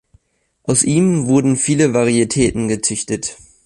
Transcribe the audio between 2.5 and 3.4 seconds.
gezüchtet.